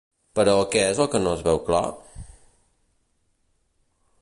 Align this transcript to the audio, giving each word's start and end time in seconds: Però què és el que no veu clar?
Però 0.37 0.53
què 0.75 0.81
és 0.93 1.01
el 1.03 1.09
que 1.15 1.21
no 1.25 1.33
veu 1.47 1.61
clar? 1.67 1.83